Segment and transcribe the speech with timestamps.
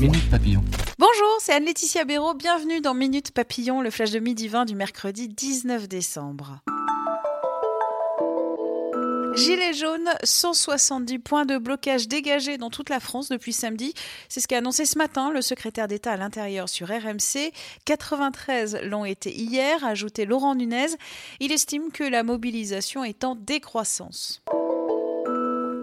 [0.00, 2.34] Bonjour, c'est Anne-Laetitia Béraud.
[2.34, 6.60] Bienvenue dans Minute Papillon, le flash de midi 20 du mercredi 19 décembre.
[9.34, 13.92] Gilets jaunes, 170 points de blocage dégagés dans toute la France depuis samedi.
[14.28, 17.52] C'est ce qu'a annoncé ce matin le secrétaire d'État à l'intérieur sur RMC.
[17.84, 20.96] 93 l'ont été hier, a ajouté Laurent Nunez.
[21.40, 24.42] Il estime que la mobilisation est en décroissance.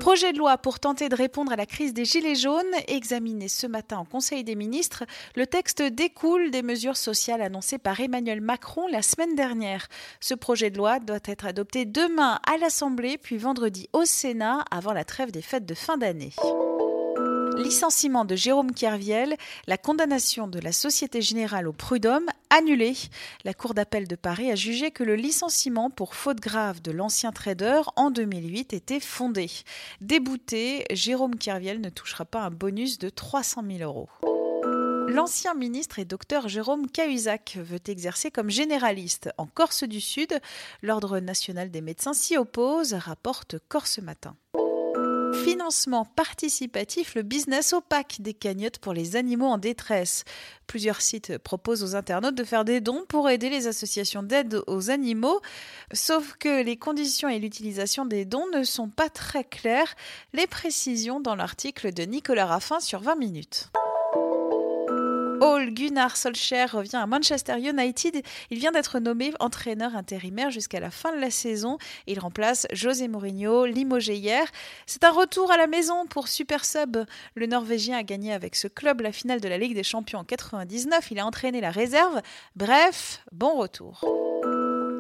[0.06, 3.66] Projet de loi pour tenter de répondre à la crise des Gilets jaunes, examiné ce
[3.66, 5.04] matin en Conseil des ministres,
[5.36, 9.88] le texte découle des mesures sociales annoncées par Emmanuel Macron la semaine dernière.
[10.20, 14.94] Ce projet de loi doit être adopté demain à l'Assemblée, puis vendredi au Sénat, avant
[14.94, 16.34] la trêve des fêtes de fin d'année.
[17.58, 19.36] Licenciement de Jérôme Kerviel,
[19.68, 22.96] la condamnation de la Société Générale au prud'homme annulée.
[23.44, 27.32] La Cour d'appel de Paris a jugé que le licenciement pour faute grave de l'ancien
[27.32, 29.50] trader en 2008 était fondé.
[30.02, 34.10] Débouté, Jérôme Kerviel ne touchera pas un bonus de 300 000 euros.
[35.08, 40.40] L'ancien ministre et docteur Jérôme Cahuzac veut exercer comme généraliste en Corse du Sud.
[40.82, 44.36] L'Ordre national des médecins s'y oppose, rapporte Corse Matin.
[45.46, 50.24] Financement participatif, le business opaque des cagnottes pour les animaux en détresse.
[50.66, 54.90] Plusieurs sites proposent aux internautes de faire des dons pour aider les associations d'aide aux
[54.90, 55.42] animaux,
[55.94, 59.94] sauf que les conditions et l'utilisation des dons ne sont pas très claires.
[60.34, 63.70] Les précisions dans l'article de Nicolas Raffin sur 20 minutes.
[65.42, 68.22] Ole Gunnar Solskjaer revient à Manchester United.
[68.50, 71.78] Il vient d'être nommé entraîneur intérimaire jusqu'à la fin de la saison.
[72.08, 74.48] Il remplace José Mourinho, limogé hier.
[74.86, 76.98] C'est un retour à la maison pour Super Sub.
[77.36, 80.24] Le Norvégien a gagné avec ce club la finale de la Ligue des Champions en
[80.24, 81.12] 99.
[81.12, 82.22] Il a entraîné la réserve.
[82.56, 84.25] Bref, bon retour.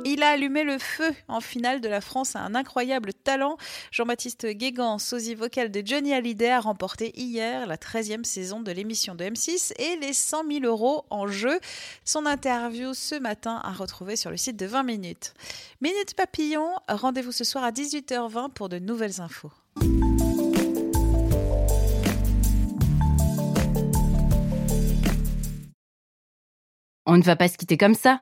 [0.07, 3.57] Il a allumé le feu en finale de la France à un incroyable talent.
[3.91, 9.15] Jean-Baptiste Guégan, sosie vocal de Johnny Hallyday, a remporté hier la 13e saison de l'émission
[9.15, 11.59] de M6 et les 100 000 euros en jeu.
[12.03, 15.33] Son interview ce matin à retrouver sur le site de 20 minutes.
[15.81, 19.51] Minute Papillon, rendez-vous ce soir à 18h20 pour de nouvelles infos.
[27.07, 28.21] On ne va pas se quitter comme ça.